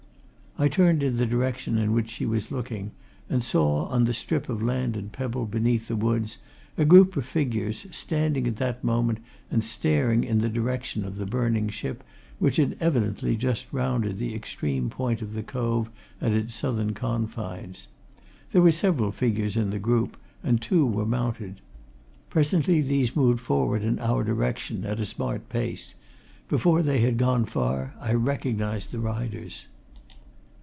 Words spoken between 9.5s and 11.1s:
staring in the direction